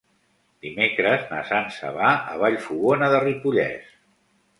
[0.67, 3.93] Dimecres na Sança va a Vallfogona de Ripollès.